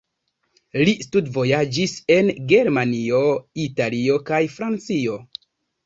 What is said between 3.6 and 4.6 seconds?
Italio kaj